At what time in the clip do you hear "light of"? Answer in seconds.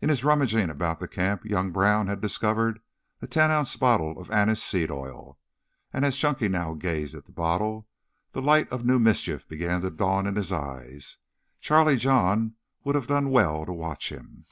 8.42-8.84